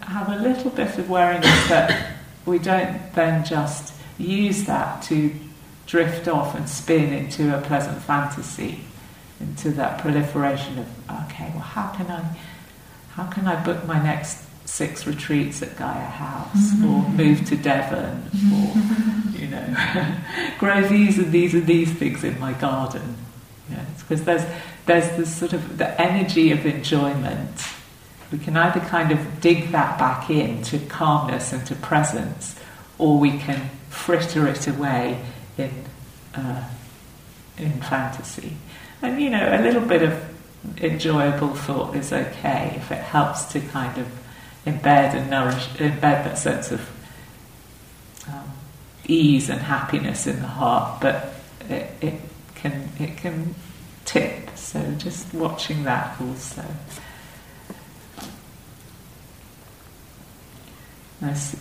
have 0.03 0.29
a 0.29 0.37
little 0.37 0.71
bit 0.71 0.99
of 0.99 1.09
awareness 1.09 1.69
that 1.69 2.15
we 2.47 2.59
don't 2.59 3.13
then 3.15 3.45
just 3.45 3.93
use 4.19 4.65
that 4.65 5.03
to 5.03 5.33
drift 5.87 6.29
off 6.29 6.55
and 6.55 6.69
spin 6.69 7.13
into 7.13 7.57
a 7.57 7.61
pleasant 7.63 8.01
fantasy, 8.03 8.81
into 9.41 9.71
that 9.71 10.01
proliferation 10.01 10.79
of 10.79 10.87
okay, 11.25 11.51
well, 11.55 11.63
how 11.63 11.89
can 11.89 12.07
I, 12.07 12.37
how 13.11 13.25
can 13.25 13.47
I 13.47 13.63
book 13.65 13.85
my 13.87 14.03
next 14.03 14.47
six 14.69 15.07
retreats 15.07 15.63
at 15.63 15.77
Gaia 15.77 16.07
House, 16.07 16.73
mm-hmm. 16.75 16.95
or 16.95 17.09
move 17.11 17.45
to 17.47 17.57
Devon, 17.57 18.31
or 18.55 19.39
you 19.39 19.49
know, 19.49 20.17
grow 20.59 20.87
these 20.87 21.19
and 21.19 21.33
these 21.33 21.55
and 21.55 21.67
these 21.67 21.93
things 21.93 22.23
in 22.23 22.39
my 22.39 22.53
garden. 22.53 23.17
because 23.99 24.25
there's 24.25 24.45
there's 24.91 25.17
this 25.17 25.37
sort 25.37 25.53
of 25.53 25.79
the 25.79 26.01
energy 26.01 26.51
of 26.51 26.67
enjoyment. 26.67 27.65
We 28.33 28.39
can 28.39 28.57
either 28.57 28.81
kind 28.81 29.13
of 29.13 29.41
dig 29.41 29.71
that 29.71 30.01
back 30.01 30.29
in 30.29 30.63
to 30.65 30.81
calmness 30.81 31.53
and 31.53 31.65
to 31.67 31.77
presence, 31.77 32.59
or 32.99 33.17
we 33.17 33.39
can 33.39 33.71
fritter 33.89 34.49
it 34.49 34.67
away 34.67 35.25
in 35.57 35.71
uh, 36.35 36.69
in 37.57 37.81
fantasy. 37.83 38.57
And 39.01 39.23
you 39.23 39.31
know, 39.31 39.49
a 39.49 39.63
little 39.63 39.87
bit 39.87 40.03
of 40.03 40.29
enjoyable 40.79 41.55
thought 41.55 41.95
is 41.95 42.13
okay 42.13 42.75
if 42.77 42.91
it 42.91 43.03
helps 43.03 43.45
to 43.53 43.61
kind 43.61 43.97
of 43.97 44.09
embed 44.67 45.15
and 45.15 45.31
nourish, 45.31 45.69
embed 45.77 46.01
that 46.01 46.37
sense 46.37 46.73
of 46.73 46.81
um, 48.29 48.51
ease 49.07 49.49
and 49.49 49.61
happiness 49.61 50.27
in 50.27 50.41
the 50.41 50.49
heart. 50.49 51.01
But 51.01 51.33
it, 51.69 51.95
it 52.01 52.21
can 52.57 52.89
it 52.99 53.17
can 53.17 53.55
tip. 54.11 54.57
So 54.57 54.81
just 54.99 55.33
watching 55.33 55.85
that 55.85 56.21
also. 56.21 56.65
Nice. 61.21 61.57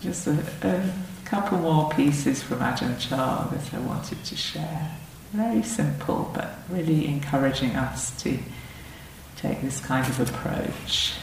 Just 0.00 0.26
a, 0.28 0.44
a 0.62 0.92
couple 1.24 1.58
more 1.58 1.90
pieces 1.90 2.42
from 2.42 2.58
Ajahn 2.60 2.98
Chah 3.00 3.48
that 3.48 3.74
I 3.74 3.78
wanted 3.80 4.22
to 4.24 4.36
share. 4.36 4.96
Very 5.32 5.62
simple, 5.62 6.30
but 6.32 6.58
really 6.68 7.08
encouraging 7.08 7.74
us 7.74 8.22
to 8.22 8.38
take 9.36 9.62
this 9.62 9.80
kind 9.80 10.06
of 10.06 10.20
approach. 10.20 11.14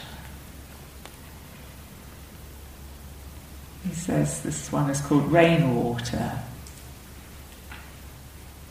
He 3.88 3.94
says 3.94 4.42
this 4.42 4.70
one 4.70 4.90
is 4.90 5.00
called 5.00 5.32
rainwater. 5.32 6.42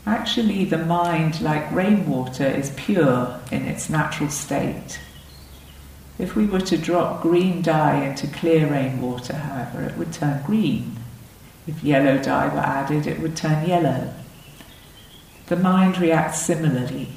Actually, 0.06 0.66
the 0.66 0.78
mind, 0.78 1.40
like 1.40 1.70
rainwater, 1.72 2.46
is 2.46 2.74
pure 2.76 3.40
in 3.50 3.62
its 3.62 3.88
natural 3.88 4.28
state. 4.28 5.00
If 6.18 6.36
we 6.36 6.46
were 6.46 6.60
to 6.60 6.76
drop 6.76 7.22
green 7.22 7.62
dye 7.62 8.04
into 8.04 8.26
clear 8.26 8.70
rainwater, 8.70 9.34
however, 9.34 9.82
it 9.82 9.96
would 9.96 10.12
turn 10.12 10.42
green. 10.44 10.96
If 11.66 11.82
yellow 11.82 12.18
dye 12.18 12.48
were 12.48 12.60
added, 12.60 13.06
it 13.06 13.20
would 13.20 13.34
turn 13.34 13.66
yellow. 13.66 14.12
The 15.46 15.56
mind 15.56 15.98
reacts 15.98 16.40
similarly. 16.40 17.08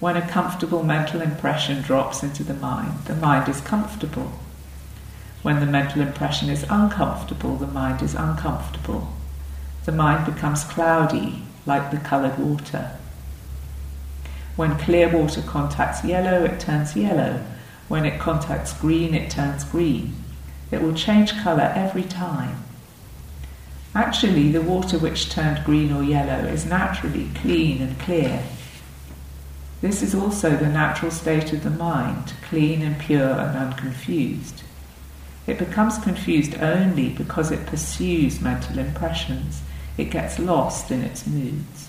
When 0.00 0.16
a 0.16 0.28
comfortable 0.28 0.82
mental 0.82 1.20
impression 1.20 1.82
drops 1.82 2.22
into 2.22 2.42
the 2.42 2.54
mind, 2.54 3.04
the 3.04 3.14
mind 3.14 3.48
is 3.48 3.60
comfortable. 3.60 4.32
When 5.42 5.60
the 5.60 5.66
mental 5.66 6.02
impression 6.02 6.50
is 6.50 6.66
uncomfortable, 6.68 7.56
the 7.56 7.66
mind 7.66 8.02
is 8.02 8.14
uncomfortable. 8.14 9.08
The 9.84 9.92
mind 9.92 10.26
becomes 10.26 10.64
cloudy, 10.64 11.42
like 11.70 11.92
the 11.92 11.98
coloured 11.98 12.36
water. 12.36 12.90
When 14.56 14.76
clear 14.76 15.08
water 15.08 15.40
contacts 15.40 16.04
yellow, 16.04 16.42
it 16.42 16.58
turns 16.58 16.96
yellow. 16.96 17.44
When 17.86 18.04
it 18.04 18.18
contacts 18.18 18.72
green, 18.72 19.14
it 19.14 19.30
turns 19.30 19.62
green. 19.62 20.14
It 20.72 20.82
will 20.82 20.94
change 20.94 21.40
colour 21.44 21.72
every 21.76 22.02
time. 22.02 22.64
Actually, 23.94 24.50
the 24.50 24.62
water 24.62 24.98
which 24.98 25.30
turned 25.30 25.64
green 25.64 25.92
or 25.92 26.02
yellow 26.02 26.44
is 26.48 26.66
naturally 26.66 27.28
clean 27.36 27.80
and 27.80 27.96
clear. 28.00 28.42
This 29.80 30.02
is 30.02 30.12
also 30.12 30.50
the 30.56 30.68
natural 30.68 31.12
state 31.12 31.52
of 31.52 31.62
the 31.62 31.70
mind, 31.70 32.32
clean 32.48 32.82
and 32.82 32.98
pure 32.98 33.30
and 33.44 33.56
unconfused. 33.56 34.64
It 35.46 35.58
becomes 35.58 35.98
confused 35.98 36.56
only 36.60 37.10
because 37.10 37.52
it 37.52 37.66
pursues 37.66 38.40
mental 38.40 38.78
impressions. 38.78 39.62
It 39.96 40.10
gets 40.10 40.38
lost 40.38 40.90
in 40.90 41.02
its 41.02 41.26
moods. 41.26 41.88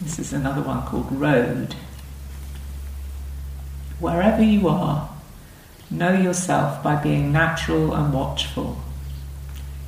This 0.00 0.18
is 0.18 0.32
another 0.32 0.62
one 0.62 0.82
called 0.86 1.10
Road. 1.12 1.74
Wherever 3.98 4.42
you 4.42 4.68
are, 4.68 5.08
Know 5.90 6.12
yourself 6.12 6.82
by 6.82 6.96
being 6.96 7.30
natural 7.30 7.94
and 7.94 8.12
watchful. 8.12 8.78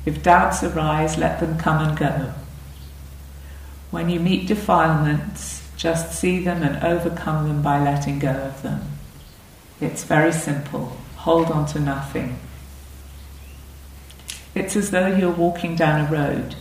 If 0.05 0.23
doubts 0.23 0.63
arise, 0.63 1.17
let 1.17 1.41
them 1.41 1.57
come 1.57 1.85
and 1.85 1.97
go. 1.97 2.33
When 3.91 4.09
you 4.09 4.19
meet 4.19 4.47
defilements, 4.47 5.58
just 5.79 6.11
see 6.11 6.39
them 6.39 6.61
and 6.61 6.83
overcome 6.83 7.47
them 7.47 7.61
by 7.61 7.81
letting 7.81 8.19
go 8.19 8.31
of 8.31 8.61
them. 8.63 8.81
It's 9.79 10.03
very 10.03 10.33
simple. 10.33 10.97
Hold 11.19 11.49
on 11.51 11.65
to 11.67 11.79
nothing. 11.79 12.37
It's 14.53 14.75
as 14.75 14.91
though 14.91 15.07
you're 15.07 15.31
walking 15.31 15.77
down 15.77 16.05
a 16.05 16.11
road. 16.11 16.55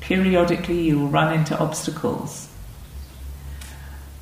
Periodically, 0.00 0.80
you 0.80 0.98
will 0.98 1.08
run 1.08 1.34
into 1.34 1.58
obstacles. 1.58 2.48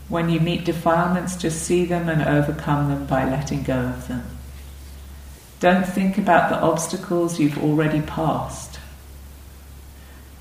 When 0.08 0.28
you 0.28 0.40
meet 0.40 0.64
defilements, 0.64 1.36
just 1.36 1.62
see 1.62 1.84
them 1.84 2.08
and 2.08 2.22
overcome 2.22 2.88
them 2.88 3.06
by 3.06 3.24
letting 3.24 3.62
go 3.62 3.78
of 3.78 4.08
them. 4.08 4.24
Don't 5.60 5.86
think 5.86 6.18
about 6.18 6.50
the 6.50 6.58
obstacles 6.58 7.38
you've 7.38 7.62
already 7.62 8.00
passed. 8.00 8.80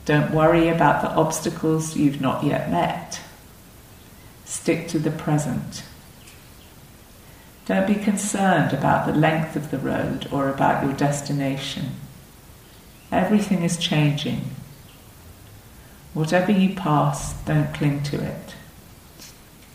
Don't 0.05 0.33
worry 0.33 0.69
about 0.69 1.03
the 1.03 1.11
obstacles 1.11 1.95
you've 1.95 2.19
not 2.19 2.43
yet 2.43 2.71
met. 2.71 3.21
Stick 4.51 4.87
to 4.89 4.99
the 4.99 5.11
present. 5.11 5.83
Don't 7.65 7.87
be 7.87 7.95
concerned 7.95 8.73
about 8.73 9.07
the 9.07 9.13
length 9.13 9.55
of 9.55 9.71
the 9.71 9.77
road 9.77 10.27
or 10.31 10.49
about 10.49 10.83
your 10.83 10.93
destination. 10.93 11.95
Everything 13.11 13.63
is 13.63 13.77
changing. 13.77 14.51
Whatever 16.13 16.51
you 16.51 16.75
pass, 16.75 17.33
don't 17.43 17.73
cling 17.73 18.03
to 18.03 18.21
it. 18.21 18.55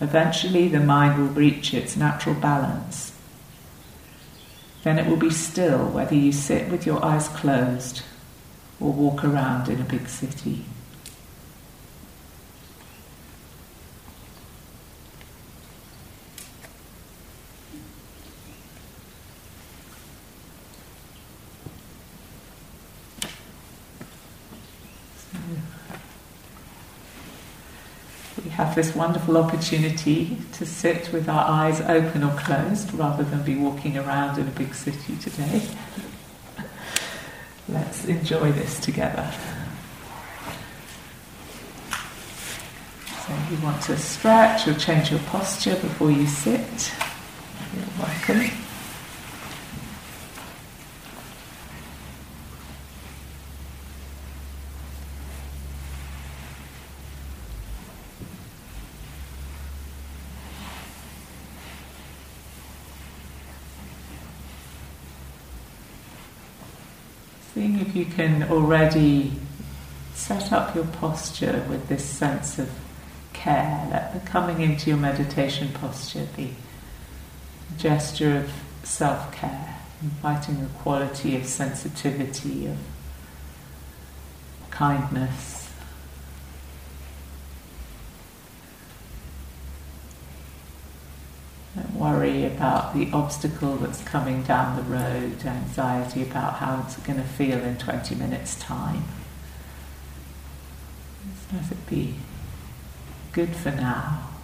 Eventually, 0.00 0.68
the 0.68 0.80
mind 0.80 1.18
will 1.18 1.34
reach 1.34 1.72
its 1.72 1.96
natural 1.96 2.34
balance 2.34 3.12
then 4.86 5.00
it 5.00 5.06
will 5.08 5.16
be 5.16 5.30
still 5.30 5.84
whether 5.88 6.14
you 6.14 6.30
sit 6.30 6.70
with 6.70 6.86
your 6.86 7.04
eyes 7.04 7.26
closed 7.26 8.02
or 8.78 8.92
walk 8.92 9.24
around 9.24 9.68
in 9.68 9.80
a 9.80 9.84
big 9.84 10.08
city. 10.08 10.64
Have 28.56 28.74
this 28.74 28.94
wonderful 28.94 29.36
opportunity 29.36 30.38
to 30.52 30.64
sit 30.64 31.12
with 31.12 31.28
our 31.28 31.46
eyes 31.46 31.82
open 31.82 32.24
or 32.24 32.34
closed 32.38 32.90
rather 32.94 33.22
than 33.22 33.42
be 33.42 33.54
walking 33.54 33.98
around 33.98 34.38
in 34.38 34.48
a 34.48 34.50
big 34.52 34.74
city 34.74 35.14
today. 35.16 35.60
Let's 37.68 38.06
enjoy 38.06 38.52
this 38.52 38.80
together. 38.80 39.30
So 43.26 43.34
you 43.50 43.58
want 43.62 43.82
to 43.82 43.98
stretch 43.98 44.66
or 44.66 44.74
change 44.74 45.10
your 45.10 45.20
posture 45.20 45.74
before 45.74 46.10
you 46.10 46.26
sit. 46.26 46.92
You're 47.74 47.84
welcome. 47.98 48.56
Seeing 67.56 67.80
if 67.80 67.86
you 67.96 68.04
can 68.04 68.42
already 68.50 69.32
set 70.12 70.52
up 70.52 70.74
your 70.74 70.85
posture 70.85 71.64
with 71.70 71.88
this 71.88 72.04
sense 72.04 72.59
of 72.59 72.70
care. 73.32 73.88
Let 73.90 74.12
the 74.12 74.20
coming 74.28 74.61
into 74.61 74.90
your 74.90 74.98
meditation 74.98 75.70
posture 75.72 76.28
be 76.37 76.54
a 77.74 77.78
gesture 77.78 78.37
of 78.37 78.52
self 78.85 79.32
care, 79.32 79.78
inviting 80.02 80.61
a 80.62 80.68
quality 80.82 81.37
of 81.37 81.46
sensitivity, 81.46 82.66
of 82.66 82.76
kindness. 84.70 85.70
Don't 91.74 91.94
worry 92.06 92.44
about 92.44 92.94
the 92.94 93.10
obstacle 93.12 93.76
that's 93.76 94.02
coming 94.02 94.42
down 94.42 94.76
the 94.76 94.82
road, 94.82 95.44
anxiety 95.44 96.22
about 96.22 96.54
how 96.54 96.82
it's 96.84 96.96
going 96.98 97.18
to 97.18 97.26
feel 97.26 97.58
in 97.58 97.76
20 97.76 98.14
minutes' 98.14 98.56
time. 98.56 99.04
let 101.52 101.70
it 101.70 101.86
be 101.86 102.14
good 103.32 103.54
for 103.54 103.70
now. 103.70 104.36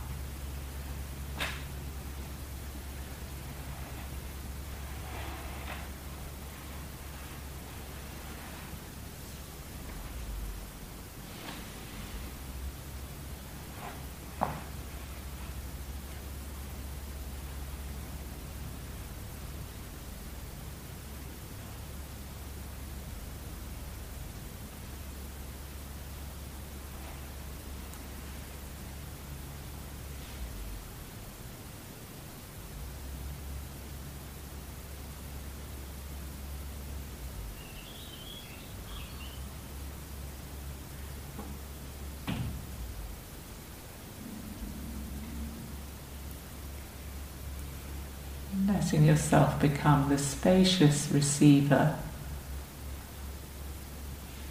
Letting 48.82 49.04
yourself 49.04 49.60
become 49.60 50.08
the 50.08 50.18
spacious 50.18 51.08
receiver 51.12 51.96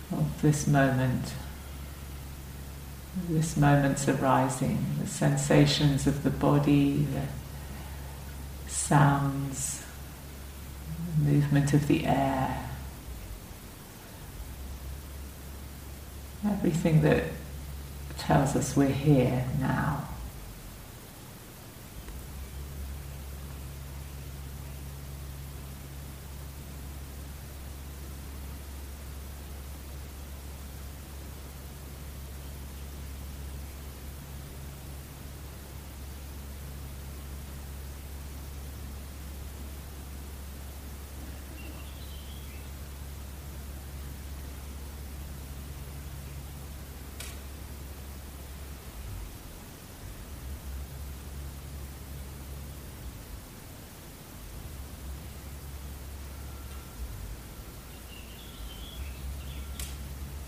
of 0.10 0.42
this 0.42 0.66
moment, 0.66 1.34
this 3.28 3.58
moment's 3.58 4.08
arising, 4.08 4.86
the 5.02 5.08
sensations 5.08 6.08
of 6.08 6.24
the 6.24 6.30
body, 6.30 7.06
the 7.14 8.72
sounds, 8.72 9.84
the 11.18 11.30
movement 11.30 11.74
of 11.74 11.88
the 11.88 12.06
air, 12.06 12.70
everything 16.46 17.02
that 17.02 17.26
tells 18.18 18.56
us 18.56 18.78
we're 18.78 18.88
here 18.88 19.46
now. 19.60 20.08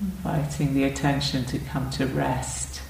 Inviting 0.03 0.73
the 0.73 0.83
attention 0.83 1.45
to 1.45 1.57
come 1.59 1.89
to 1.89 2.05
rest 2.05 2.81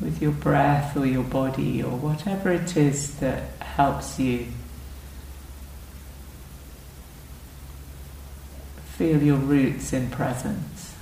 with 0.00 0.22
your 0.22 0.30
breath 0.30 0.96
or 0.96 1.06
your 1.06 1.24
body 1.24 1.82
or 1.82 1.90
whatever 1.90 2.52
it 2.52 2.76
is 2.76 3.16
that 3.16 3.42
helps 3.60 4.18
you 4.18 4.46
feel 8.84 9.22
your 9.22 9.36
roots 9.36 9.92
in 9.92 10.08
presence. 10.10 10.95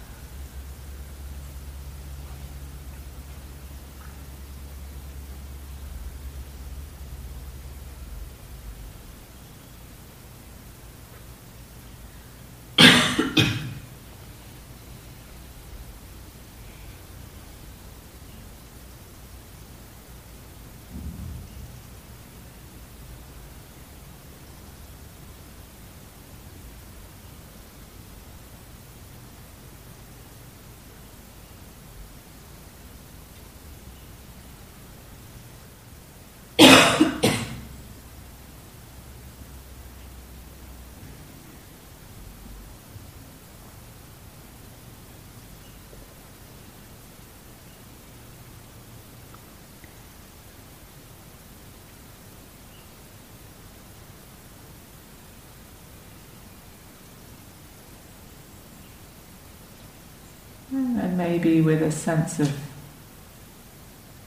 Maybe 61.16 61.61
with 61.61 61.83
a 61.83 61.92
sense 61.92 62.40
of 62.40 62.53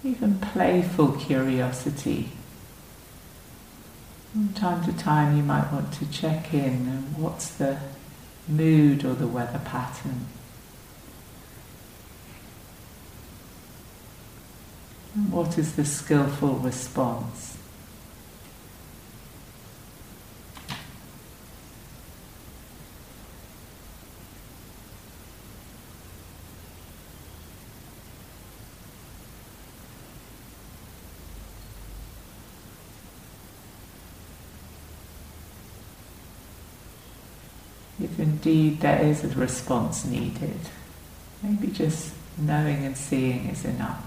even 0.04 0.40
playful 0.40 1.14
curiosity. 1.14 2.30
From 4.32 4.54
time 4.54 4.86
to 4.86 4.94
time, 4.98 5.36
you 5.36 5.44
might 5.44 5.72
want 5.72 5.92
to 5.94 6.10
check 6.12 6.54
in 6.54 6.88
and 6.88 7.18
what's 7.18 7.50
the 7.50 7.80
mood 8.48 9.04
or 9.04 9.14
the 9.14 9.28
weather 9.28 9.62
pattern. 9.66 10.28
And 15.16 15.32
what 15.32 15.58
is 15.58 15.76
the 15.76 15.86
skillful 15.86 16.54
response? 16.56 17.58
If 38.12 38.20
indeed 38.20 38.80
there 38.82 39.02
is 39.02 39.24
a 39.24 39.28
response 39.30 40.06
needed. 40.06 40.60
Maybe 41.44 41.68
just 41.68 42.14
knowing 42.38 42.86
and 42.86 42.98
seeing 42.98 43.50
is 43.50 43.66
enough. 43.66 44.07